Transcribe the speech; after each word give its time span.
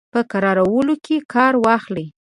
په 0.13 0.19
کرارولو 0.31 0.93
کې 1.05 1.17
کار 1.33 1.53
واخلي. 1.65 2.05